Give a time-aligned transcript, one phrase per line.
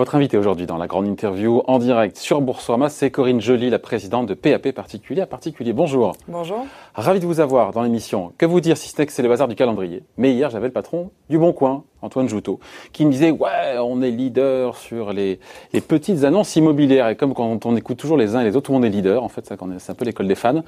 [0.00, 3.78] Votre invité aujourd'hui dans la grande interview en direct sur Boursorama, c'est Corinne Joly, la
[3.78, 5.74] présidente de PAP Particulier à Particulier.
[5.74, 6.16] Bonjour.
[6.26, 6.64] Bonjour.
[6.94, 8.32] Ravi de vous avoir dans l'émission.
[8.38, 10.02] Que vous dire si ce n'est que c'est le bazar du calendrier?
[10.16, 12.60] Mais hier, j'avais le patron du Bon Coin, Antoine Joutot,
[12.94, 15.38] qui me disait Ouais, on est leader sur les,
[15.74, 17.10] les petites annonces immobilières.
[17.10, 18.88] Et comme quand on écoute toujours les uns et les autres, tout le monde est
[18.96, 19.22] leader.
[19.22, 20.62] En fait, c'est un peu l'école des fans.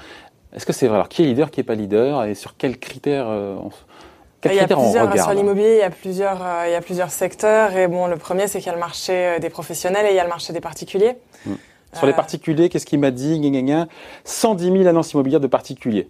[0.53, 0.97] Est-ce que c'est vrai?
[0.97, 2.25] Alors, qui est leader, qui n'est pas leader?
[2.25, 3.71] Et sur quels critères euh, on,
[4.45, 7.11] il y a plusieurs, sur l'immobilier, il y a plusieurs, euh, il y a plusieurs
[7.11, 7.77] secteurs.
[7.77, 10.17] Et bon, le premier, c'est qu'il y a le marché euh, des professionnels et il
[10.17, 11.17] y a le marché des particuliers.
[11.47, 11.55] Hmm.
[11.95, 13.39] Sur les particuliers, qu'est-ce qu'il m'a dit
[14.25, 16.09] 110 000 annonces immobilières de particuliers.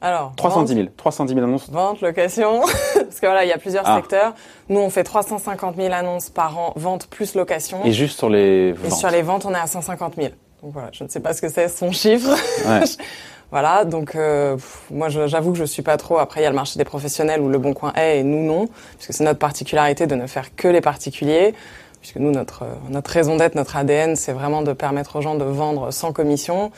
[0.00, 0.88] Alors, 310 000.
[0.96, 1.70] 310 000 annonces.
[1.70, 2.60] Vente, location.
[2.94, 3.96] Parce que voilà, il y a plusieurs ah.
[3.96, 4.34] secteurs.
[4.68, 7.84] Nous, on fait 350 000 annonces par an, vente plus location.
[7.84, 8.86] Et juste sur les ventes.
[8.86, 10.28] Et sur les ventes, on est à 150 000.
[10.62, 12.30] Donc voilà, je ne sais pas ce que c'est son chiffre.
[12.66, 12.84] Ouais.
[13.54, 14.56] Voilà, donc euh,
[14.90, 16.18] moi j'avoue que je suis pas trop.
[16.18, 18.44] Après il y a le marché des professionnels où le Bon Coin est et nous
[18.44, 18.66] non,
[18.96, 21.54] puisque c'est notre particularité de ne faire que les particuliers,
[22.00, 25.44] puisque nous notre notre raison d'être, notre ADN, c'est vraiment de permettre aux gens de
[25.44, 26.72] vendre sans commission.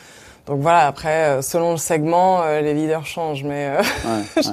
[0.45, 3.71] Donc voilà, après euh, selon le segment, euh, les leaders changent, mais.
[4.05, 4.51] Ouais, ouais.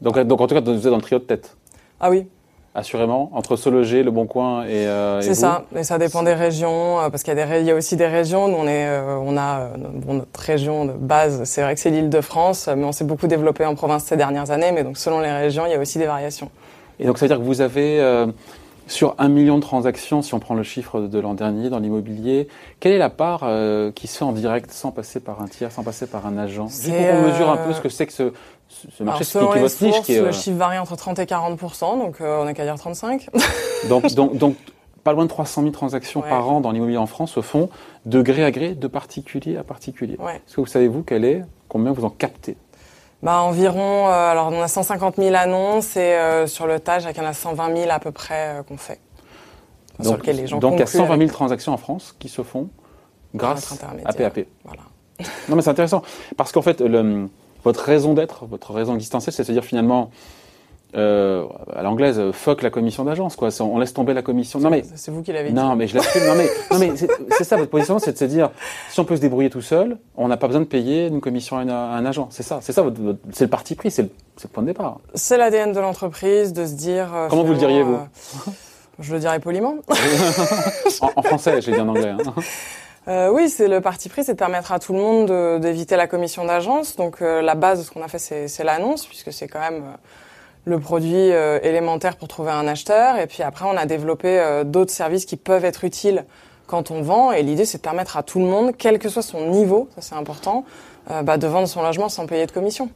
[0.00, 1.56] Donc donc en tout cas vous êtes dans le trio de tête.
[1.98, 2.28] Ah oui,
[2.74, 6.32] assurément, entre se loger, le Bon Coin et, euh, C'est ça, et ça dépend des
[6.32, 8.86] régions, euh, parce qu'il y, a des, y a aussi des régions, nous on, est,
[8.86, 12.68] euh, on a bon, notre région de base, c'est vrai que c'est l'île de France,
[12.74, 15.66] mais on s'est beaucoup développé en province ces dernières années, mais donc selon les régions,
[15.66, 16.50] il y a aussi des variations.
[16.98, 18.26] Et donc ça veut dire que vous avez,
[18.86, 22.48] sur un million de transactions, si on prend le chiffre de l'an dernier dans l'immobilier,
[22.80, 23.46] quelle est la part
[23.94, 26.68] qui se fait en direct sans passer par un tiers, sans passer par un agent?
[26.68, 28.32] Juste pour qu'on mesure un peu ce que c'est que ce,
[28.90, 30.02] ce marché qui, est votre niche.
[30.02, 31.58] Qui est, Le chiffre varie entre 30 et 40
[31.98, 33.28] donc euh, on n'a qu'à dire 35.
[33.88, 34.56] donc, donc, donc,
[35.04, 37.68] pas loin de 300 000 transactions par an dans l'immobilier en France se font
[38.06, 40.14] de gré à gré, de particulier à particulier.
[40.14, 42.56] Est-ce que vous savez, vous, quel est, combien vous en captez?
[43.22, 47.16] Bah, environ, euh, alors on a 150 000 annonces et euh, sur le TAG, il
[47.16, 48.98] y en a 120 000 à peu près qu'on fait.
[49.98, 52.28] donc, sur lesquels les gens donc il y a 120 000 transactions en France qui
[52.28, 52.68] se font
[53.34, 53.72] grâce
[54.04, 54.40] à PAP.
[54.64, 54.82] Voilà.
[55.48, 56.02] non mais c'est intéressant
[56.36, 57.28] parce qu'en fait, le,
[57.64, 60.10] votre raison d'être, votre raison existentielle, c'est de se dire finalement,
[60.94, 63.48] euh, à l'anglaise, fuck la commission d'agence, quoi.
[63.60, 64.58] On laisse tomber la commission.
[64.58, 65.54] Non mais c'est vous qui l'avez dit.
[65.54, 66.26] Non mais je l'assume.
[66.26, 66.92] non mais, non mais
[67.30, 68.50] c'est ça votre position, c'est de se dire,
[68.90, 71.56] si on peut se débrouiller tout seul, on n'a pas besoin de payer une commission
[71.56, 72.28] à, un agent.
[72.30, 72.84] C'est ça, c'est ça,
[73.32, 74.10] c'est le parti pris, c'est le,
[74.42, 74.98] le, point de départ.
[75.14, 77.14] C'est l'ADN de l'entreprise de se dire.
[77.14, 78.50] Euh, Comment vous le diriez vous euh,
[78.98, 79.76] Je le dirais poliment.
[81.16, 82.10] en, français, je l'ai dit en anglais.
[82.10, 82.34] Hein.
[83.08, 86.06] Euh, oui, c'est le parti pris, c'est de permettre à tout le monde d'éviter la
[86.06, 86.96] commission d'agence.
[86.96, 89.82] Donc euh, la base de ce qu'on a fait, c'est l'annonce, puisque c'est quand même
[89.82, 89.96] euh,
[90.64, 91.30] le produit
[91.64, 93.18] élémentaire pour trouver un acheteur.
[93.18, 96.24] Et puis après, on a développé d'autres services qui peuvent être utiles
[96.68, 97.32] quand on vend.
[97.32, 100.02] Et l'idée, c'est de permettre à tout le monde, quel que soit son niveau, ça
[100.02, 100.64] c'est important,
[101.24, 102.90] bah, de vendre son logement sans payer de commission.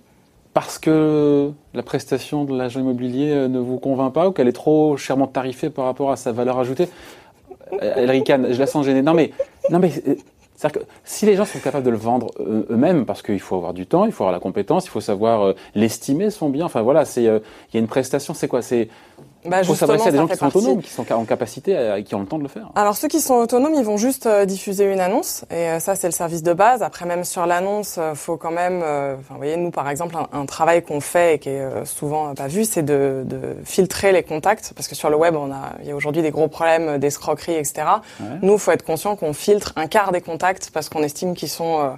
[0.54, 4.96] Parce que la prestation de l'agent immobilier ne vous convainc pas ou qu'elle est trop
[4.96, 6.88] chèrement tarifée par rapport à sa valeur ajoutée?
[7.80, 9.02] Elle ricane, je la sens gênée.
[9.02, 9.32] Non mais,
[9.70, 10.14] non mais, euh,
[10.56, 13.74] c'est-à-dire que si les gens sont capables de le vendre eux-mêmes, parce qu'il faut avoir
[13.74, 16.64] du temps, il faut avoir la compétence, il faut savoir euh, l'estimer son bien.
[16.64, 17.40] Enfin voilà, c'est, euh,
[17.70, 18.32] il y a une prestation.
[18.32, 18.62] C'est quoi?
[18.62, 18.88] C'est
[19.48, 22.14] bah, faut s'adresser à des gens qui sont autonomes, qui sont en capacité, et qui
[22.14, 22.70] ont le temps de le faire.
[22.74, 25.94] Alors ceux qui sont autonomes, ils vont juste euh, diffuser une annonce, et euh, ça
[25.94, 26.82] c'est le service de base.
[26.82, 30.46] Après même sur l'annonce, euh, faut quand même, enfin vous voyez nous par exemple un,
[30.46, 34.72] travail qu'on fait et qui est souvent pas vu, c'est de, de, filtrer les contacts,
[34.74, 37.54] parce que sur le web on a, il y a aujourd'hui des gros problèmes d'escroquerie,
[37.54, 37.82] etc.
[38.20, 38.26] Ouais.
[38.42, 41.96] Nous, faut être conscient qu'on filtre un quart des contacts parce qu'on estime qu'ils sont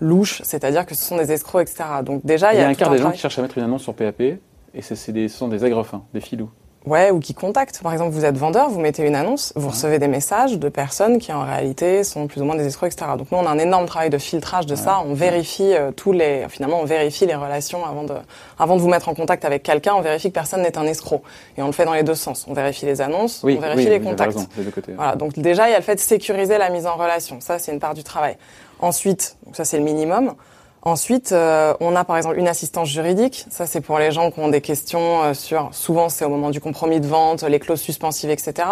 [0.00, 1.84] louches, c'est-à-dire que ce sont des escrocs, etc.
[2.04, 3.82] Donc déjà il y, a, un quart des gens qui cherchent à mettre une annonce
[3.82, 4.40] sur PAP, et
[4.82, 6.50] c'est des, ce sont des agrafins, des filous.
[6.86, 7.82] Ouais, ou qui contactent.
[7.82, 11.18] Par exemple, vous êtes vendeur, vous mettez une annonce, vous recevez des messages de personnes
[11.18, 13.10] qui en réalité sont plus ou moins des escrocs, etc.
[13.18, 15.02] Donc nous, on a un énorme travail de filtrage de ça.
[15.04, 18.14] On vérifie euh, tous les, finalement, on vérifie les relations avant de,
[18.58, 19.94] avant de vous mettre en contact avec quelqu'un.
[19.94, 21.22] On vérifie que personne n'est un escroc.
[21.58, 22.46] Et on le fait dans les deux sens.
[22.48, 24.38] On vérifie les annonces, on vérifie les contacts.
[24.94, 25.16] Voilà.
[25.16, 27.40] Donc déjà, il y a le fait de sécuriser la mise en relation.
[27.40, 28.36] Ça, c'est une part du travail.
[28.78, 30.34] Ensuite, donc ça c'est le minimum.
[30.86, 33.44] Ensuite, euh, on a par exemple une assistance juridique.
[33.50, 35.70] Ça, c'est pour les gens qui ont des questions euh, sur.
[35.72, 38.68] Souvent, c'est au moment du compromis de vente, les clauses suspensives, etc.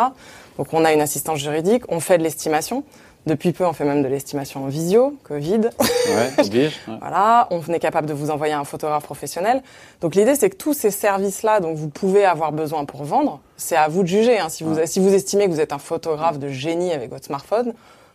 [0.56, 1.82] Donc, on a une assistance juridique.
[1.88, 2.84] On fait de l'estimation.
[3.26, 5.70] Depuis peu, on fait même de l'estimation en visio, Covid.
[5.80, 9.60] Ouais, oblige, voilà, on est capable de vous envoyer un photographe professionnel.
[10.00, 13.76] Donc l'idée, c'est que tous ces services-là dont vous pouvez avoir besoin pour vendre, c'est
[13.76, 14.38] à vous de juger.
[14.38, 14.50] Hein.
[14.50, 17.72] Si, vous, si vous estimez que vous êtes un photographe de génie avec votre smartphone,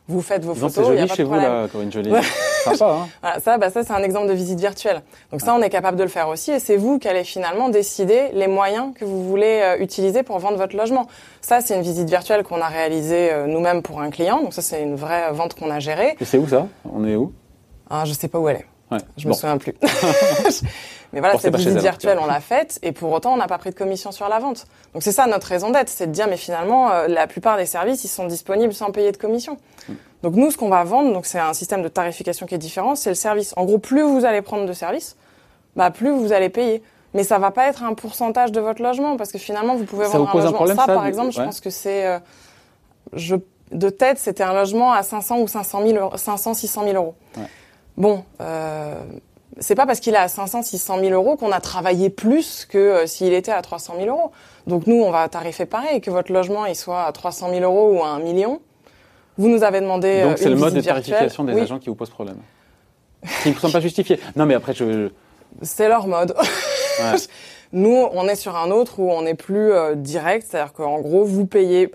[0.10, 0.74] vous faites vos photos.
[0.74, 2.12] C'est joli chez vous là, Corinne Jolie.
[2.64, 5.02] Sympa, hein voilà, ça, bah, ça c'est un exemple de visite virtuelle.
[5.32, 7.70] Donc ça, on est capable de le faire aussi, et c'est vous qui allez finalement
[7.70, 11.08] décider les moyens que vous voulez euh, utiliser pour vendre votre logement.
[11.42, 14.42] Ça, c'est une visite virtuelle qu'on a réalisée euh, nous-mêmes pour un client.
[14.42, 16.18] Donc ça, c'est une vraie vente qu'on a gérée.
[16.20, 16.68] Et c'est où ça?
[16.92, 17.32] On est où?
[17.90, 18.66] Ah, Je sais pas où elle est.
[18.92, 19.00] Ouais.
[19.18, 19.74] Je me souviens plus.
[21.14, 23.72] Mais voilà, cette visite virtuelle, on l'a faite et pour autant, on n'a pas pris
[23.72, 24.66] de commission sur la vente.
[24.94, 27.66] Donc c'est ça notre raison d'être, c'est de dire, mais finalement, euh, la plupart des
[27.66, 29.58] services, ils sont disponibles sans payer de commission.
[29.88, 29.94] Mm.
[30.24, 32.96] Donc nous, ce qu'on va vendre, donc c'est un système de tarification qui est différent,
[32.96, 33.54] c'est le service.
[33.58, 35.16] En gros, plus vous allez prendre de services,
[35.76, 36.84] bah plus vous allez payer.
[37.14, 40.06] Mais ça va pas être un pourcentage de votre logement parce que finalement, vous pouvez
[40.06, 40.58] Ça vendre vous pose un logement.
[40.58, 42.20] problème, ça, ça, par exemple, je pense que c'est, euh,
[43.14, 43.36] je,
[43.72, 47.16] de tête, c'était un logement à 500 ou 500 000 euros, 500, 600 000 euros.
[47.36, 47.44] Ouais.
[47.98, 48.94] Bon, euh,
[49.60, 52.78] c'est pas parce qu'il est à 500, 600 000 euros qu'on a travaillé plus que
[52.78, 54.32] euh, s'il était à 300 000 euros.
[54.68, 57.98] Donc nous, on va tarifer pareil, que votre logement il soit à 300 000 euros
[57.98, 58.62] ou à 1 million.
[59.38, 61.04] Vous nous avez demandé Donc euh, c'est une le mode de virtuelle.
[61.06, 62.38] tarification des Oui, agents qui vous pose problème.
[63.44, 64.20] Qui ne sont pas justifiés.
[64.36, 65.10] Non, mais après, je.
[65.62, 66.34] C'est leur mode.
[67.02, 67.16] Ouais.
[67.72, 71.24] Nous, on est sur un autre où on est plus euh, direct, c'est-à-dire qu'en gros,
[71.24, 71.92] vous payez,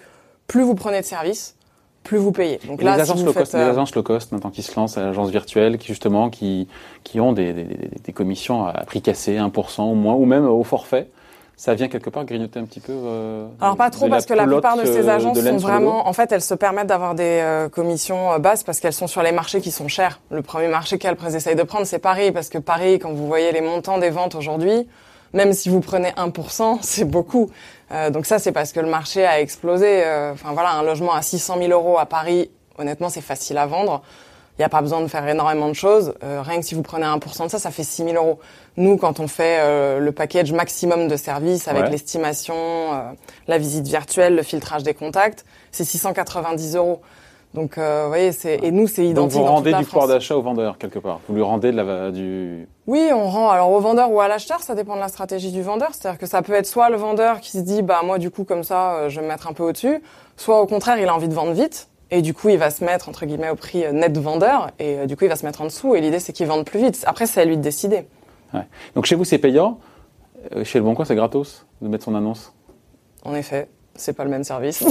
[0.47, 1.57] plus vous prenez de services,
[2.05, 2.61] plus vous payez.
[2.69, 4.63] Donc là, les si agences vous low cost, les euh, agences low cost maintenant qui
[4.63, 6.69] se lancent, agences virtuelles, qui justement qui
[7.03, 10.63] qui ont des, des, des- commissions à prix cassé, 1% ou moins, ou même au
[10.63, 11.09] forfait,
[11.57, 12.93] ça vient quelque part grignoter un petit peu.
[12.93, 15.57] euh, Alors pas trop la parce que la plupart de ces euh, agences de sont
[15.57, 19.07] vraiment, en fait, elles se permettent d'avoir des euh, commissions euh, basses parce qu'elles sont
[19.07, 20.21] sur les marchés qui sont chers.
[20.31, 23.53] Le premier marché qu'elles essayent de prendre, c'est Paris parce que Paris, quand vous voyez
[23.53, 24.87] les montants des ventes aujourd'hui,
[25.35, 27.51] même si vous prenez 1%, c'est beaucoup.
[27.93, 30.03] Euh, donc ça, c'est parce que le marché a explosé.
[30.05, 33.67] Euh, Enfin voilà, un logement à 600 000 euros à Paris, honnêtement, c'est facile à
[33.67, 34.03] vendre.
[34.57, 36.15] Il n'y a pas besoin de faire énormément de choses.
[36.23, 38.39] Euh, rien que si vous prenez 1% de ça, ça fait 6 000 euros.
[38.77, 41.91] Nous, quand on fait euh, le package maximum de services avec Ouais.
[41.91, 43.01] l'estimation, euh,
[43.49, 47.03] la visite virtuelle, le filtrage des contacts, c'est 690 euros.
[47.55, 49.85] Donc, euh, vous voyez, c'est et nous, c'est Donc identique vous dans toute rendez du
[49.85, 51.21] pouvoir d'achat au vendeur quelque part.
[51.29, 52.69] Vous lui rendez de la, du.
[52.87, 55.63] Oui, on rend alors au vendeur ou à l'acheteur, ça dépend de la stratégie du
[55.63, 55.91] vendeur.
[55.93, 58.45] C'est-à-dire que ça peut être soit le vendeur qui se dit, bah moi du coup
[58.45, 60.03] comme ça, euh, je vais me mettre un peu au-dessus,
[60.37, 62.85] soit au contraire, il a envie de vendre vite et du coup il va se
[62.85, 65.45] mettre entre guillemets au prix euh, net vendeur et euh, du coup il va se
[65.45, 65.95] mettre en dessous.
[65.95, 67.03] Et l'idée c'est qu'il vende plus vite.
[67.07, 68.07] Après c'est à lui de décider.
[68.95, 69.81] Donc chez vous c'est payant,
[70.55, 72.53] euh, chez le Bon Coin c'est gratos de mettre son annonce?
[73.25, 74.85] En effet, c'est pas le même service.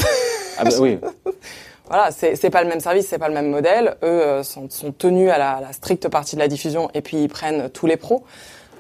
[0.57, 1.00] Ah bah oui.
[1.88, 3.95] Voilà, c'est pas le même service, c'est pas le même modèle.
[4.03, 7.01] Eux euh, sont, sont tenus à la, à la stricte partie de la diffusion et
[7.01, 8.24] puis ils prennent tous les pros.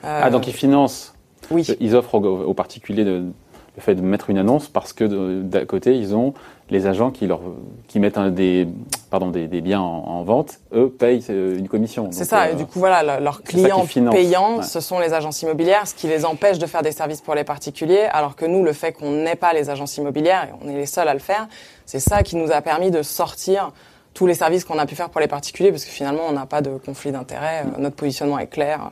[0.05, 1.13] Euh, Ah donc ils financent,
[1.51, 1.67] oui.
[1.79, 3.25] ils offrent aux, aux particuliers de-
[3.75, 5.03] le fait de mettre une annonce parce que
[5.41, 6.35] d'un côté ils ont
[6.69, 7.41] les agents qui leur
[7.87, 8.67] qui mettent un, des
[9.09, 12.07] pardon des, des biens en, en vente, eux payent euh, une commission.
[12.11, 14.63] C'est ça, euh, et du coup, voilà, le- leurs clients payants, ouais.
[14.63, 17.43] ce sont les agences immobilières, ce qui les empêche de faire des services pour les
[17.43, 20.75] particuliers, alors que nous, le fait qu'on n'ait pas les agences immobilières, et on est
[20.77, 21.47] les seuls à le faire,
[21.85, 23.71] c'est ça qui nous a permis de sortir
[24.13, 26.45] tous les services qu'on a pu faire pour les particuliers, parce que finalement, on n'a
[26.45, 28.91] pas de conflit d'intérêt, euh, notre positionnement est clair.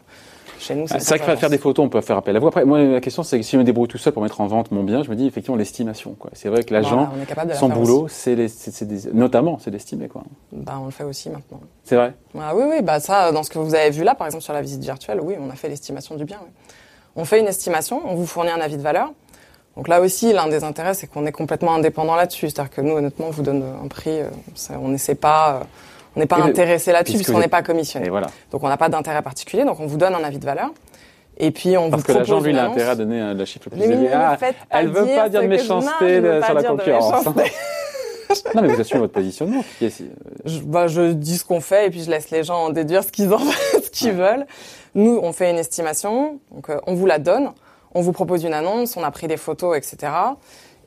[0.59, 2.45] Chez nous, Ah, c'est vrai que faire des photos, on peut faire appel à vous.
[2.47, 4.47] Après, moi, la question, c'est que si je me débrouille tout seul pour mettre en
[4.47, 6.13] vente mon bien, je me dis effectivement l'estimation.
[6.13, 6.29] quoi.
[6.33, 9.71] C'est vrai que l'agent, Voilà, la son boulot, c'est les- c'est- c'est des- notamment, c'est
[9.71, 10.07] d'estimer.
[10.07, 10.21] quoi.
[10.51, 11.61] Bah, on le fait aussi maintenant.
[11.83, 14.27] C'est vrai Ah oui, oui, bah ça, dans ce que vous avez vu là, par
[14.27, 16.37] exemple sur la visite virtuelle, oui, on a fait l'estimation du bien.
[16.43, 16.49] oui.
[17.15, 19.11] On fait une estimation, on vous fournit un avis de valeur.
[19.77, 22.49] Donc là aussi, l'un des intérêts, c'est qu'on est complètement indépendant là-dessus.
[22.49, 25.63] C'est-à-dire que nous, honnêtement, on vous donne un prix, euh, ça- on n'essaie pas, euh,
[26.15, 28.09] on n'est pas Et intéressé là-dessus puisqu'on n'est pas commissionné.
[28.09, 28.27] Voilà.
[28.51, 30.71] Donc on n'a pas d'intérêt particulier, donc on vous donne un avis de valeur.
[31.37, 33.45] Et puis on Parce vous que l'agent, lui, il a intérêt à donner euh, la
[33.45, 34.09] chiffre le plus Mais élevé.
[34.09, 34.37] ne Ah,
[34.71, 37.25] elle veut pas dire de non, méchanceté sur la concurrence.
[38.55, 39.63] non, mais vous assumez votre positionnement.
[39.79, 40.03] qui est-
[40.45, 43.03] je, bah, je dis ce qu'on fait et puis je laisse les gens en déduire
[43.03, 43.39] ce qu'ils en
[43.83, 44.45] ce qu'ils veulent.
[44.95, 47.51] Nous, on fait une estimation, donc euh, on vous la donne,
[47.93, 50.11] on vous propose une annonce, on a pris des photos, etc.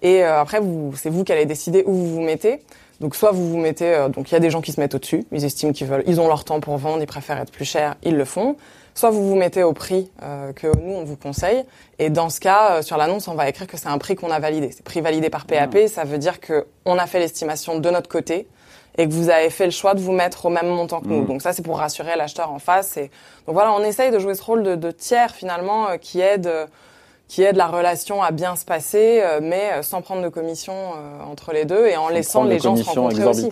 [0.03, 2.61] Et euh, après, vous, c'est vous qui allez décider où vous vous mettez.
[3.01, 4.95] Donc soit vous vous mettez, euh, donc il y a des gens qui se mettent
[4.95, 7.65] au-dessus, ils estiment qu'ils veulent, ils ont leur temps pour vendre, ils préfèrent être plus
[7.65, 8.57] cher, ils le font.
[8.95, 11.65] Soit vous vous mettez au prix euh, que nous on vous conseille.
[11.99, 14.31] Et dans ce cas, euh, sur l'annonce, on va écrire que c'est un prix qu'on
[14.31, 14.71] a validé.
[14.71, 18.09] C'est prix validé par PAP, ça veut dire que on a fait l'estimation de notre
[18.09, 18.47] côté
[18.97, 21.23] et que vous avez fait le choix de vous mettre au même montant que nous.
[21.23, 21.27] Mhm.
[21.27, 22.97] Donc ça, c'est pour rassurer l'acheteur en face.
[22.97, 23.11] Et
[23.47, 26.47] donc voilà, on essaye de jouer ce rôle de, de tiers finalement euh, qui aide,
[26.47, 26.67] euh,
[27.35, 30.73] qui aide la relation à bien se passer, euh, mais euh, sans prendre de commission
[30.73, 33.51] euh, entre les deux et en laissant les gens se rencontrer aussi.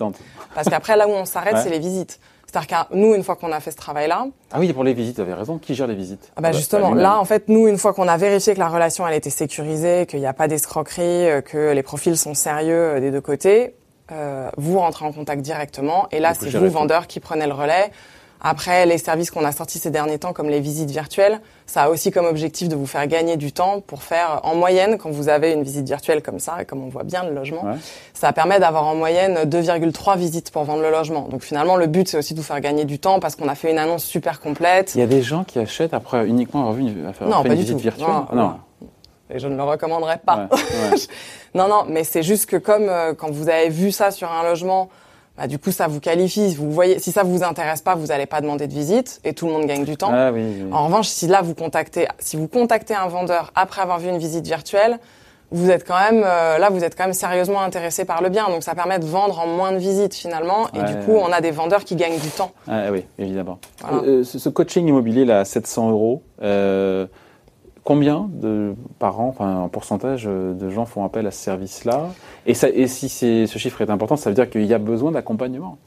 [0.55, 1.61] Parce qu'après, là où on s'arrête, Ouais.
[1.65, 2.21] c'est les visites.
[2.47, 5.17] C'est-à-dire que nous, une fois qu'on a fait ce travail-là, Ah oui, pour les visites,
[5.17, 5.59] vous avez raison.
[5.59, 6.31] Qui gère les visites?
[6.37, 8.69] Ah bah Bah, justement, là, en fait, nous, une fois qu'on a vérifié que la
[8.69, 13.11] relation, elle était sécurisée, qu'il n'y a pas d'escroquerie, que les profils sont sérieux des
[13.11, 13.75] deux côtés,
[14.13, 16.07] euh, vous rentrez en contact directement.
[16.13, 17.91] Et là, c'est vous, vendeur, qui prenez le relais.
[18.45, 21.89] Après, les services qu'on a sortis ces derniers temps, comme les visites virtuelles, ça a
[21.91, 25.29] aussi comme objectif de vous faire gagner du temps pour faire, en moyenne, quand vous
[25.29, 27.77] avez une visite virtuelle comme ça, et comme on voit bien le logement, Ouais.
[28.15, 31.29] ça permet d'avoir en moyenne 2,3 visites pour vendre le logement.
[31.29, 33.55] Donc finalement, le but, c'est aussi de vous faire gagner du temps parce qu'on a
[33.55, 34.93] fait une annonce super complète.
[34.97, 37.49] Il y a des gens qui achètent après uniquement avoir vu une, avoir Non, pas
[37.51, 37.83] une du visite tout.
[37.83, 38.09] virtuelle.
[38.09, 38.55] Non, non.
[39.31, 40.49] Et je ne le recommanderais pas.
[40.53, 40.97] Ouais, ouais.
[41.55, 44.43] Non, non, mais c'est juste que comme euh, quand vous avez vu ça sur un
[44.43, 44.89] logement,
[45.37, 46.55] bah, du coup, ça vous qualifie.
[46.55, 49.47] Vous voyez, si ça vous intéresse pas, vous n'allez pas demander de visite et tout
[49.47, 50.11] le monde gagne du temps.
[50.13, 50.69] Ah, oui, oui.
[50.73, 54.19] En revanche, si là vous contactez, si vous contactez un vendeur après avoir vu une
[54.19, 54.99] visite virtuelle,
[55.55, 58.49] vous êtes quand même euh, là, vous êtes quand même sérieusement intéressé par le bien.
[58.49, 60.69] Donc ça permet de vendre en moins de visites finalement.
[60.75, 61.05] Et du Ouais.
[61.05, 62.53] coup, on a des vendeurs qui gagnent du temps.
[62.69, 63.59] Ah oui, évidemment.
[63.83, 64.07] Voilà.
[64.07, 67.07] Euh, ce, ce coaching immobilier là, à 700 euros, euh,
[67.85, 72.11] combien de par an, enfin en pourcentage euh, de gens font appel à ce service-là?
[72.47, 75.79] Et, et si ce chiffre est important, ça veut dire qu'il y a besoin d'accompagnement.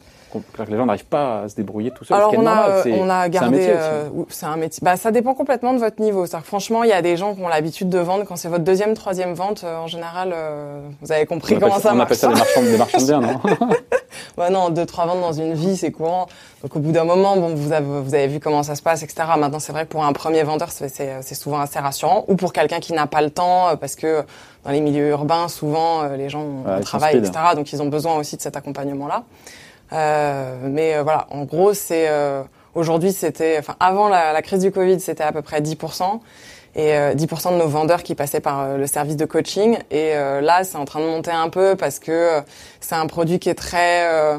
[0.53, 2.17] Que les gens n'arrivent pas à se débrouiller tout seuls.
[2.17, 3.81] Alors ce on a, normal, c'est- on a c'est un gardé, métier aussi.
[3.81, 4.79] euh, c'est un métier.
[4.83, 6.23] Bah ça dépend complètement de votre niveau.
[6.25, 8.63] Que franchement, il y a des gens qui ont l'habitude de vendre quand c'est votre
[8.63, 9.63] deuxième, troisième vente.
[9.63, 12.11] euh, en général, euh, vous avez compris on comment ça on marche.
[12.11, 13.39] appelle ça des marchands, des marchands de biens, non
[14.37, 16.27] Ouais, non, deux, trois ventes dans une vie, c'est courant.
[16.63, 19.03] Donc au bout d'un moment, bon, vous avez, vous avez vu comment ça se passe,
[19.03, 19.15] etc.
[19.37, 20.87] Maintenant, c'est vrai que pour un premier vendeur, c'est,
[21.35, 22.25] souvent assez rassurant.
[22.27, 24.23] Ou pour quelqu'un qui n'a pas le temps, parce que
[24.63, 27.25] dans les milieux urbains, souvent, les gens ont Ouais, un ils sont travail, speed.
[27.27, 27.39] etc.
[27.55, 29.23] Donc ils ont besoin aussi de cet accompagnement-là.
[29.93, 32.41] Euh, mais euh, voilà, en gros, c'est euh,
[32.73, 36.19] aujourd'hui, c'était, enfin, avant la, la crise du Covid, c'était à peu près 10%.
[36.77, 39.77] Et euh, 10% de nos vendeurs qui passaient par le service de coaching.
[39.91, 42.41] Et euh, là, c'est en train de monter un peu parce que euh,
[42.81, 44.05] c'est un produit qui est très...
[44.11, 44.37] euh,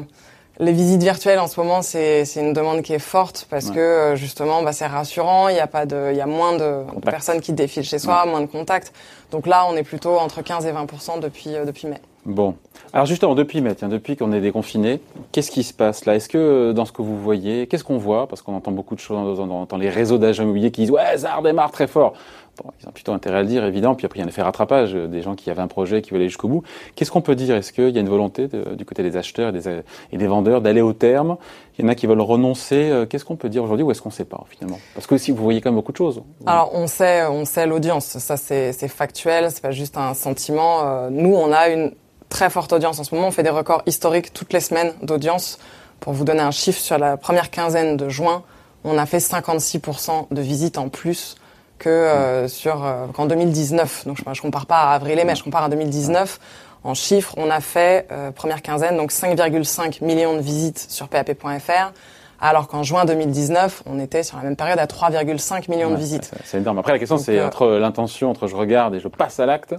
[0.59, 3.75] les visites virtuelles en ce moment, c'est c'est une demande qui est forte parce Ouais.
[3.75, 5.49] que justement, bah, c'est rassurant.
[5.49, 8.25] Il y a pas de, il y a moins de, personnes qui défilent chez soi,
[8.25, 8.91] moins de contacts.
[9.31, 12.01] Donc là, on est plutôt entre 15 et 20% depuis euh, depuis mai.
[12.27, 12.55] Bon.
[12.91, 14.99] Alors justement, depuis depuis qu'on est déconfiné,
[15.31, 16.15] qu'est-ce qui se passe là?
[16.15, 18.27] Est-ce que euh, dans ce que vous voyez, qu'est-ce qu'on voit?
[18.27, 21.17] Parce qu'on entend beaucoup de choses, on entend les réseaux d'agents immobiliers qui disent ouais,
[21.17, 22.13] ça redémarre très fort.
[22.61, 23.95] Bon, ils ont plutôt intérêt à le dire, évidemment.
[23.95, 26.01] Puis après, il y a un effet rattrapage euh, des gens qui avaient un projet,
[26.01, 26.63] qui veulent aller jusqu'au bout.
[26.95, 27.55] Qu'est-ce qu'on peut dire?
[27.55, 29.81] Est-ce qu'il y a une volonté du côté des acheteurs et des,
[30.11, 31.37] et des vendeurs d'aller au terme?
[31.77, 32.89] Il y en a qui veulent renoncer.
[32.89, 34.79] Euh, Qu'est-ce qu'on peut dire aujourd'hui ou est-ce qu'on ne sait pas finalement?
[34.95, 36.23] Parce que si vous voyez quand même beaucoup de choses.
[36.45, 38.17] Alors on sait, on sait l'audience.
[38.17, 41.09] Ça c'est factuel, c'est pas juste un sentiment.
[41.09, 41.93] Nous, on a une
[42.29, 43.27] très forte audience en ce moment.
[43.27, 45.59] On fait des records historiques toutes les semaines d'audience.
[45.99, 48.43] Pour vous donner un chiffre, sur la première quinzaine de juin,
[48.83, 51.35] on a fait 56% de visites en plus
[51.79, 54.05] que euh, sur euh, qu'en 2019.
[54.07, 56.39] Donc je, je compare pas à avril et mai, je compare à 2019.
[56.83, 61.91] En chiffres, on a fait euh, première quinzaine donc 5,5 millions de visites sur PAP.fr,
[62.39, 66.31] alors qu'en juin 2019, on était sur la même période à 3,5 millions de visites.
[66.45, 66.77] c'est- énorme.
[66.77, 69.75] Après, la question, c'est euh, entre l'intention, entre je regarde et je passe à l'acte.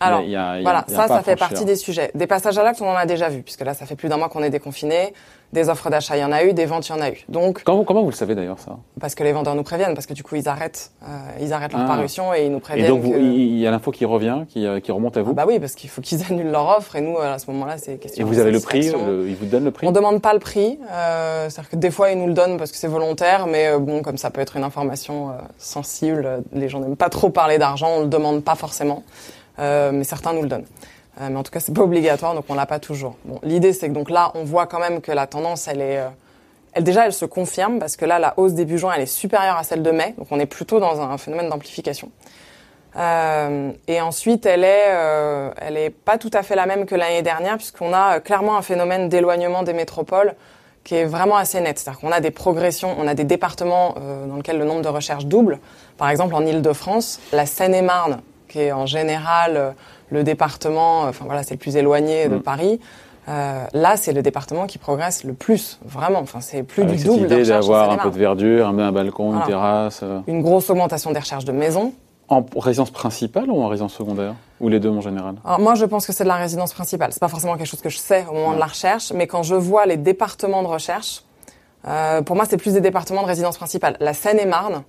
[0.00, 1.36] Alors, il y a- il y a- voilà, il y a un ça, ça fait
[1.36, 1.48] franchir.
[1.48, 2.10] partie des sujets.
[2.14, 4.16] Des passages à l'acte, on en a déjà vu, puisque là, ça fait plus d'un
[4.16, 5.12] mois qu'on est déconfiné.
[5.52, 7.24] Des offres d'achat, il y en a eu, des ventes, il y en a eu.
[7.30, 8.76] Donc, Comment, comment vous le savez d'ailleurs ça?
[9.00, 11.06] parce que les vendeurs nous préviennent, parce que du coup, ils arrêtent, euh,
[11.40, 11.86] ils arrêtent leur Ah.
[11.86, 12.88] parution et ils nous Et préviennent.
[12.88, 15.30] donc, vous- que- il y a l'info qui revient, qui, euh, qui remonte à vous?
[15.30, 17.50] Ah bah oui, parce qu'il faut qu'ils annulent leur offre et nous, euh, à ce
[17.50, 19.86] moment-là, c'est question et de vous avez le prix, le- ils vous donnent le prix?
[19.88, 22.70] On demande pas le prix, euh, c'est-à-dire que des fois ils nous le donnent parce
[22.70, 26.68] que c'est volontaire, mais euh, bon, comme ça peut être une information euh, sensible, les
[26.68, 29.02] gens n'aiment pas trop parler d'argent, on le demande pas forcément,
[29.58, 30.66] mais certains nous le donnent.
[31.20, 33.16] Euh, mais en tout cas, c'est pas obligatoire, donc on l'a pas toujours.
[33.24, 35.98] Bon, l'idée c'est que donc là, on voit quand même que la tendance, elle est,
[35.98, 36.08] euh,
[36.74, 39.56] elle déjà, elle se confirme parce que là, la hausse début juin, elle est supérieure
[39.56, 42.10] à celle de mai, donc on est plutôt dans un phénomène d'amplification.
[42.96, 46.94] Euh, et ensuite, elle est, euh, elle est pas tout à fait la même que
[46.94, 50.34] l'année dernière, puisqu'on a euh, clairement un phénomène d'éloignement des métropoles
[50.84, 51.78] qui est vraiment assez net.
[51.78, 54.88] C'est-à-dire qu'on a des progressions, on a des départements euh, dans lesquels le nombre de
[54.88, 55.58] recherches double.
[55.96, 59.70] Par exemple, en Île-de-France, la Seine-et-Marne, qui est en général euh,
[60.10, 62.42] le département, euh, enfin voilà, c'est le plus éloigné de Mm.
[62.42, 62.80] Paris.
[63.28, 66.20] Euh, là, c'est le département qui progresse le plus, vraiment.
[66.20, 68.18] Enfin, c'est plus Avec du cette double de idée recherches en d'avoir un peu de
[68.18, 69.40] verdure, un, un balcon, Voilà.
[69.44, 70.00] une terrasse.
[70.02, 71.92] euh, Une grosse augmentation des recherches de maisons.
[72.30, 74.34] En résidence principale ou en résidence secondaire?
[74.60, 75.34] Ou les deux en général?
[75.44, 77.10] Alors moi, je pense que c'est de la résidence principale.
[77.12, 79.42] C'est pas forcément quelque chose que je sais au moment de la recherche, mais quand
[79.42, 81.22] je vois les départements de recherche,
[81.86, 83.96] euh, pour moi, c'est plus des départements de résidence principale.
[84.00, 84.82] La Seine-et-Marne,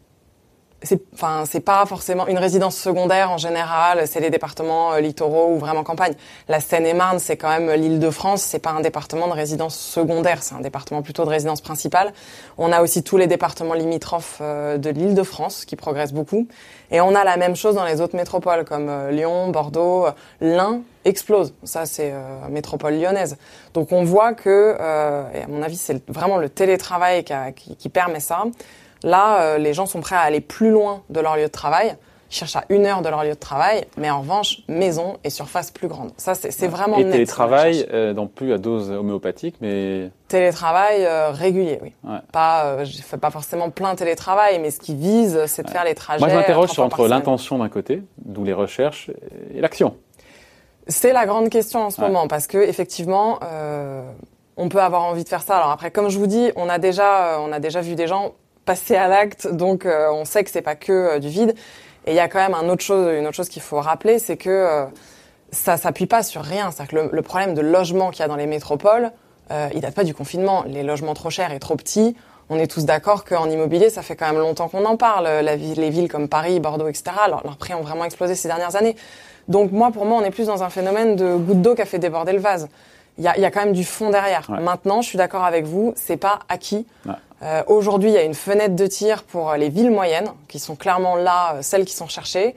[0.82, 4.08] c'est, enfin, c'est pas forcément une résidence secondaire en général.
[4.08, 6.14] C'est les départements euh, littoraux ou vraiment campagne.
[6.48, 8.42] La Seine-et-Marne, c'est quand même l'Île-de-France.
[8.42, 10.42] C'est pas un département de résidence secondaire.
[10.42, 12.14] C'est un département plutôt de résidence principale.
[12.58, 16.48] On a aussi tous les départements limitrophes euh, de l'Île-de-France qui progressent beaucoup.
[16.92, 20.12] Et on a la même chose dans les autres métropoles comme euh, Lyon, Bordeaux, euh,
[20.42, 21.54] l'Ain explose.
[21.64, 23.38] Ça, c'est euh, métropole lyonnaise.
[23.74, 27.76] Donc on voit que, euh, et à mon avis, c'est vraiment le télétravail qui, qui-
[27.76, 28.44] qui permet ça.
[29.04, 31.96] Là, euh, les gens sont prêts à aller plus loin de leur lieu de travail.
[32.32, 35.32] Ils cherchent à une heure de leur lieu de travail, mais en revanche, maison et
[35.32, 36.12] surface plus grande.
[36.18, 41.32] Ça, c'est vraiment Et net, télétravail, euh, non plus à dose homéopathique, mais Télétravail euh,
[41.32, 41.94] régulier, oui.
[42.04, 42.20] Ouais.
[42.32, 45.84] Pas, euh, je fais pas forcément plein télétravail, mais ce qui vise, c'est de faire
[45.84, 46.20] les trajets.
[46.20, 49.10] moi je m'interroge sur entre l'intention d'un côté, d'où les recherches,
[49.56, 49.96] et l'action.
[50.88, 53.40] C'est la grande question en ce moment parce que effectivement,
[54.56, 55.58] on peut avoir envie de faire ça.
[55.58, 58.34] Alors après, comme je vous dis, on a déjà, on a déjà vu des gens
[58.70, 61.56] passer à l'acte, donc euh, on sait que c'est pas que euh, du vide.
[62.06, 64.20] Et il y a quand même un autre chose, une autre chose qu'il faut rappeler,
[64.20, 64.86] c'est que euh,
[65.52, 66.70] ça s'appuie pas sur rien.
[66.70, 69.12] C'est-à-dire que le, le problème de logement qu'il y a dans les métropoles,
[69.74, 70.64] il date pas du confinement.
[70.68, 72.16] Les logements trop chers et trop petits,
[72.52, 75.24] on est tous d'accord qu'en immobilier, ça fait quand même longtemps qu'on en parle.
[75.24, 78.76] La ville, les villes comme Paris, Bordeaux, etc., leurs, prix ont vraiment explosé ces dernières
[78.76, 78.96] années.
[79.48, 81.86] Donc moi, pour moi, on est plus dans un phénomène de goutte d'eau qui a
[81.86, 82.70] fait déborder le vase.
[83.18, 84.48] Il y a, y a, quand même du fond derrière.
[84.52, 84.60] Ouais.
[84.60, 86.86] Maintenant, je suis d'accord avec vous, c'est pas acquis.
[87.08, 87.16] Ouais.
[87.42, 90.76] Euh, Aujourd'hui, il y a une fenêtre de tir pour les villes moyennes, qui sont
[90.76, 92.56] clairement là, euh, celles qui sont recherchées.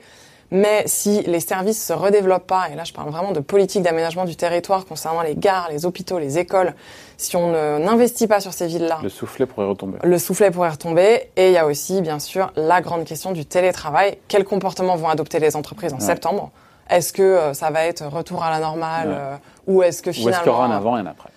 [0.51, 4.23] Mais si les services se redéveloppent pas, et là je parle vraiment de politique d'aménagement
[4.25, 6.75] du territoire concernant les gares, les hôpitaux, les écoles,
[7.17, 9.97] si on n'investit pas sur ces villes-là, Le soufflet pourrait retomber.
[10.03, 11.31] le soufflet pourrait retomber.
[11.37, 14.19] Et il y a aussi, bien sûr, la grande question du télétravail.
[14.27, 16.03] Quels comportements vont adopter les entreprises en Ouais.
[16.03, 16.51] septembre?
[16.87, 19.15] Est-ce que euh, ça va être retour à la normale Ouais.
[19.17, 19.35] euh,
[19.65, 21.29] ou est-ce que Ou finalement est-ce qu'il y aura un avant et un après?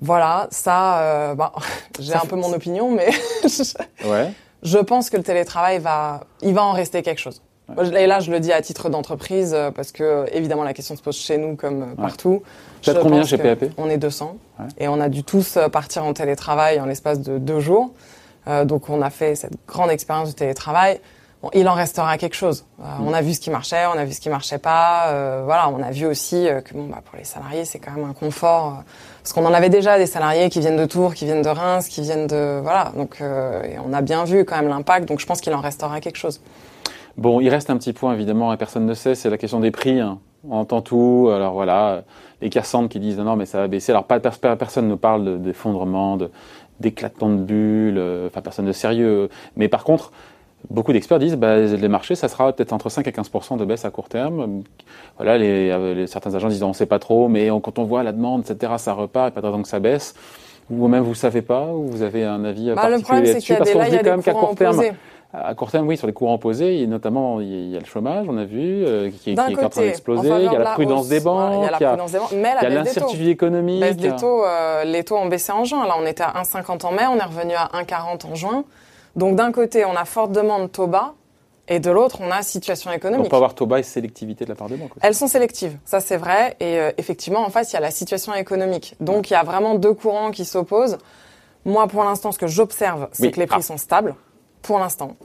[0.00, 1.52] Voilà, ça, euh, bah,
[2.00, 3.08] j'ai un peu mon opinion, mais
[4.04, 4.32] Ouais.
[4.62, 7.42] je pense que le télétravail va, il va en rester quelque chose.
[7.94, 11.02] Et là, je le dis à titre d'entreprise euh, parce que évidemment la question se
[11.02, 12.42] pose chez nous comme euh, partout.
[12.80, 14.66] Je combien chez PAP On est 200 Ouais.
[14.78, 17.90] et on a dû tous partir en télétravail en l'espace de deux jours.
[18.48, 20.98] Euh, donc on a fait cette grande expérience du télétravail.
[21.42, 22.64] Bon, il en restera quelque chose.
[22.80, 23.06] Euh, Mm.
[23.08, 25.08] On a vu ce qui marchait, on a vu ce qui marchait pas.
[25.08, 27.92] Euh, voilà, on a vu aussi euh, que bon, bah, pour les salariés, c'est quand
[27.92, 28.82] même un confort.
[29.22, 31.86] parce qu'on en avait déjà des salariés qui viennent de Tours, qui viennent de Reims,
[31.88, 32.92] qui viennent de voilà.
[32.96, 35.06] Donc et on a bien vu quand même l'impact.
[35.08, 36.40] Donc je pense qu'il en restera quelque chose.
[37.16, 39.70] Bon, il reste un petit point évidemment et personne ne sait, c'est la question des
[39.70, 40.00] prix.
[40.00, 40.18] hein.
[40.48, 41.30] On entend tout.
[41.34, 42.02] Alors voilà,
[42.40, 43.92] les Cassandres qui disent non, non mais ça va baisser.
[43.92, 46.30] Alors pas, per- personne ne parle de- d'effondrement, de-
[46.80, 47.98] d'éclatement de bulles.
[47.98, 49.28] euh, Enfin personne de sérieux.
[49.56, 50.10] Mais par contre,
[50.70, 53.84] beaucoup d'experts disent bah, les marchés, ça sera peut-être entre 5 et 15 de baisse
[53.84, 54.62] à court terme.
[55.16, 57.84] Voilà, les, les- certains agents disent on ne sait pas trop, mais on- quand on
[57.84, 60.14] voit la demande, etc., ça repart, et pas de raison que ça baisse.
[60.70, 63.32] Ou même vous savez pas, ou vous avez un avis Bah, le particulier problème, c'est
[63.32, 64.92] là-dessus, parce qu'on se dit quand même qu'à court terme, opposés.
[65.32, 68.26] à court terme, oui, sur les courants opposés, et notamment il y a le chômage,
[68.28, 70.28] on a vu, euh, qui, qui est en train d'exploser.
[70.28, 72.32] Il y a la prudence hausse, des banques, il y a la prudence des banques,
[72.32, 73.80] mais il y a la l'incertitude économique.
[73.80, 75.86] Baisse des taux, euh, les taux ont baissé en juin.
[75.86, 78.64] Là, on était à 1,50 en mai, on est revenu à 1,40 en juin.
[79.18, 81.14] Donc d'un côté, on a forte demande taux bas,
[81.70, 83.28] et de l'autre, on a situation On économique.
[83.28, 84.92] peut avoir taux bas et sélectivité de la part des banques.
[84.96, 85.00] aussi.
[85.06, 86.56] Elles sont sélectives, ça c'est vrai.
[86.60, 88.94] Et euh, effectivement, en face, il y a la situation économique.
[89.00, 90.96] Donc il y a vraiment deux courants qui s'opposent.
[91.66, 93.30] Moi, pour l'instant, ce que j'observe, c'est Oui.
[93.32, 93.62] que les prix Ah.
[93.62, 94.14] sont stables,
[94.62, 95.16] pour l'instant.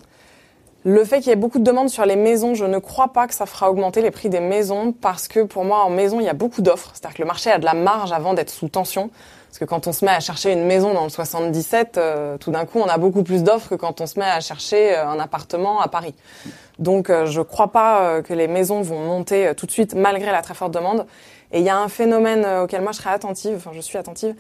[0.86, 3.28] Le fait qu'il y ait beaucoup de demandes sur les maisons, je ne crois pas
[3.28, 6.26] que ça fera augmenter les prix des maisons parce que pour moi, en maison, il
[6.26, 6.92] y a beaucoup d'offres.
[6.94, 9.10] C'est-à-dire que le marché a de la marge avant d'être sous tension.
[9.48, 12.52] Parce que quand on se met à chercher une maison dans le 77, euh, tout
[12.52, 15.08] d'un coup, on a beaucoup plus d'offres que quand on se met à chercher euh,
[15.08, 16.16] un appartement à Paris.
[16.80, 19.94] Donc, euh, je crois pas euh, que les maisons vont monter euh, tout de suite
[19.94, 21.06] malgré la très forte demande.
[21.52, 24.34] Et il y a un phénomène auquel moi je serais attentive, enfin je suis attentive,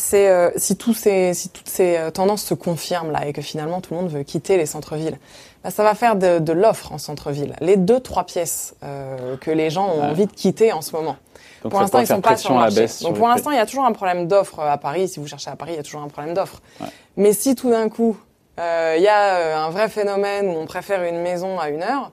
[0.00, 3.42] c'est euh, si, tous ces, si toutes ces euh, tendances se confirment là et que
[3.42, 5.18] finalement tout le monde veut quitter les centres-villes,
[5.62, 7.54] bah, ça va faire de, de l'offre en centre-ville.
[7.60, 10.06] Les deux, trois pièces euh, que les gens ont Ouais.
[10.06, 11.16] envie de quitter en ce moment.
[11.62, 12.86] Donc pour l'instant, ils sont pas sur le marché.
[13.02, 15.08] Donc pour l'instant, il y a toujours un problème d'offre à Paris.
[15.08, 16.62] Si vous cherchez à Paris, il y a toujours un problème d'offre.
[16.80, 16.86] Ouais.
[17.16, 18.16] Mais si tout d'un coup,
[18.58, 21.82] euh, il y a euh, un vrai phénomène où on préfère une maison à une
[21.82, 22.12] heure,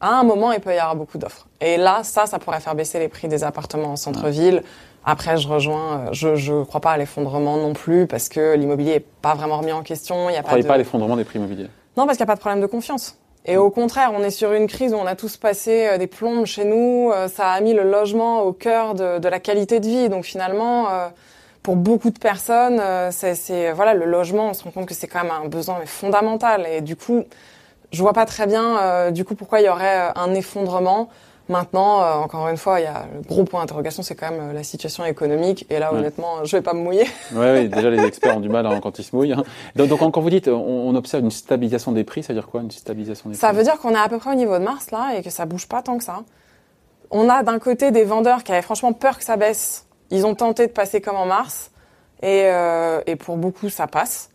[0.00, 1.46] à un moment, il peut y avoir beaucoup d'offres.
[1.60, 4.62] Et là, ça, ça pourrait faire baisser les prix des appartements en centre-ville.
[5.04, 8.92] Après, je rejoins, euh, je je crois pas à l'effondrement non plus parce que l'immobilier
[8.92, 10.28] est pas vraiment remis en question.
[10.28, 10.68] Il y a Vous ne croyez de...
[10.68, 11.68] pas à l'effondrement des prix immobiliers?
[11.96, 13.16] Non, parce qu'il n'y a pas de problème de confiance.
[13.46, 16.06] Et au contraire, on est sur une crise où on a tous passé euh, des
[16.06, 17.10] plombes chez nous.
[17.14, 20.08] euh, Ça a mis le logement au cœur de, de la qualité de vie.
[20.10, 20.88] Donc finalement,
[21.62, 24.50] pour beaucoup de personnes, c'est, voilà, le logement.
[24.50, 26.66] On se rend compte que c'est quand même un besoin mais fondamental.
[26.70, 27.24] Et du coup,
[27.90, 31.08] je vois pas très bien du coup pourquoi il y aurait un effondrement.
[31.50, 34.40] Maintenant, euh, encore une fois, il y a le gros point d'interrogation, c'est quand même
[34.40, 35.66] euh, la situation économique.
[35.68, 35.98] Et là, Ouais.
[35.98, 37.04] honnêtement, je vais pas me mouiller.
[37.34, 39.32] Oui, déjà les experts ont du mal hein, quand ils se mouillent.
[39.32, 39.42] hein.
[39.74, 42.48] Donc, donc, quand vous dites on, on observe une stabilisation des prix, ça veut dire
[42.48, 44.56] quoi une stabilisation des Ça prix veut dire qu'on est à peu près au niveau
[44.58, 46.20] de mars là et que ça bouge pas tant que ça.
[47.10, 49.86] On a d'un côté des vendeurs qui avaient franchement peur que ça baisse.
[50.10, 51.72] Ils ont tenté de passer comme en mars
[52.22, 54.29] et, euh, et pour beaucoup ça passe.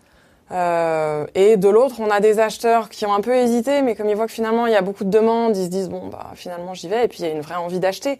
[0.51, 4.07] Euh, et de l'autre, on a des acheteurs qui ont un peu hésité, mais comme
[4.09, 6.27] ils voient que finalement il y a beaucoup de demandes, ils se disent bon bah
[6.35, 8.19] finalement j'y vais et puis il y a une vraie envie d'acheter.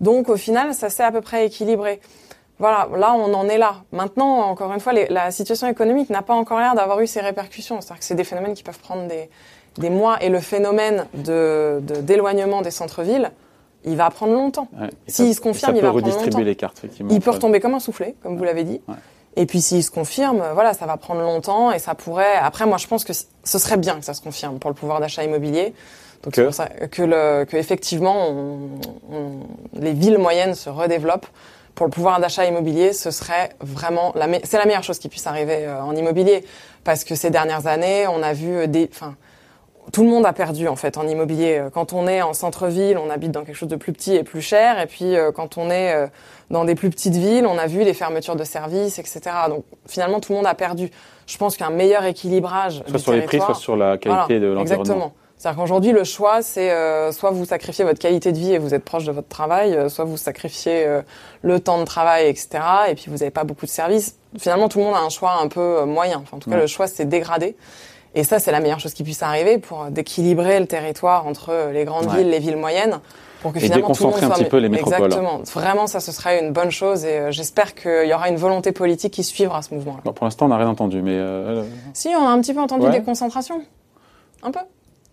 [0.00, 2.00] Donc au final, ça s'est à peu près équilibré.
[2.58, 3.76] Voilà, là on en est là.
[3.92, 7.20] Maintenant, encore une fois, les- la situation économique n'a pas encore l'air d'avoir eu ses
[7.20, 7.80] répercussions.
[7.82, 9.28] C'est-à-dire que c'est des phénomènes qui peuvent prendre des,
[9.76, 13.30] des mois et le phénomène de de- d'éloignement des centres-villes,
[13.84, 14.68] il va prendre longtemps.
[14.80, 14.88] Ouais.
[15.06, 16.44] S'il ça- se confirme, il va prendre redistribuer longtemps.
[16.46, 17.10] les cartes, effectivement.
[17.12, 18.80] Il peut retomber comme un soufflet, comme vous l'avez dit.
[18.88, 18.94] Ouais.
[19.36, 22.36] Et puis s'il se confirme, voilà, ça va prendre longtemps et ça pourrait.
[22.40, 24.98] Après, moi, je pense que ce serait bien que ça se confirme pour le pouvoir
[25.00, 25.74] d'achat immobilier.
[26.22, 28.80] Donc Que c'est pour ça que, le, que effectivement, on-
[29.12, 31.26] on- les villes moyennes se redéveloppent.
[31.74, 35.26] Pour le pouvoir d'achat immobilier, ce serait vraiment la, c'est la meilleure chose qui puisse
[35.26, 36.42] arriver euh, en immobilier,
[36.84, 39.14] parce que ces dernières années, on a vu des, enfin,
[39.92, 41.62] tout le monde a perdu en fait en immobilier.
[41.72, 44.40] Quand on est en centre-ville, on habite dans quelque chose de plus petit et plus
[44.40, 46.08] cher, et puis quand on est
[46.50, 49.20] dans des plus petites villes, on a vu les fermetures de services, etc.
[49.48, 50.90] Donc finalement, tout le monde a perdu.
[51.26, 54.80] Je pense qu'un meilleur équilibrage soit sur les prix, soit sur la qualité de l'environnement.
[54.80, 55.12] Exactement.
[55.36, 58.72] C'est-à-dire qu'aujourd'hui, le choix, c'est euh, soit vous sacrifiez votre qualité de vie et vous
[58.72, 61.02] êtes proche de votre travail, euh, soit vous sacrifiez euh,
[61.42, 62.48] le temps de travail, etc.
[62.88, 64.16] Et puis vous n'avez pas beaucoup de services.
[64.38, 66.20] Finalement, tout le monde a un choix un peu moyen.
[66.22, 67.54] Enfin, en tout cas, le choix, c'est dégradé.
[68.16, 71.84] Et ça, c'est la meilleure chose qui puisse arriver pour d'équilibrer le territoire entre les
[71.84, 72.98] grandes villes, les villes moyennes.
[73.42, 75.04] Pour que et finalement, déconcentrer un petit peu les métropoles.
[75.04, 75.40] Exactement.
[75.54, 79.12] Vraiment, ça, ce serait une bonne chose et j'espère qu'il y aura une volonté politique
[79.12, 80.00] qui suivra ce mouvement-là.
[80.04, 81.20] Bon, pour l'instant, on n'a rien entendu, mais...
[81.92, 83.60] Si, on a un petit peu entendu des concentrations.
[84.42, 84.60] Un peu.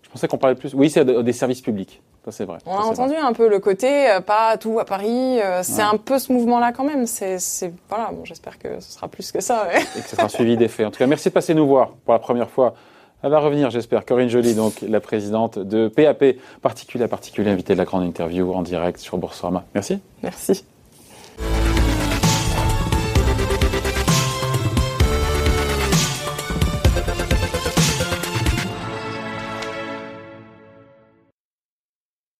[0.02, 0.74] Je pensais qu'on parlait plus.
[0.74, 2.00] Oui, c'est des services publics.
[2.24, 2.56] Ça, c'est vrai.
[2.64, 5.40] On a entendu un peu le côté, euh, pas tout à Paris.
[5.42, 7.06] Euh, c'est un peu ce mouvement-là quand même.
[7.06, 7.38] C'est,
[7.90, 8.10] voilà.
[8.12, 9.68] Bon, j'espère que ce sera plus que ça.
[9.74, 10.86] Et que ça sera suivi des faits.
[10.86, 12.74] En tout cas, merci de passer nous voir pour la première fois.
[13.24, 14.04] Elle va revenir, j'espère.
[14.04, 18.52] Corinne Joly, donc la présidente de PAP, particulier à particulier, invitée de la grande interview
[18.52, 19.64] en direct sur Boursorama.
[19.74, 19.98] Merci.
[20.22, 20.62] Merci.